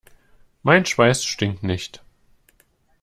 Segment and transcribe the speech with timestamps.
[0.63, 2.01] Mein Schweiß stinkt nicht.